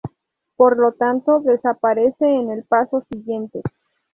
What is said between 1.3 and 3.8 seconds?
desaparece en el paso siguiente.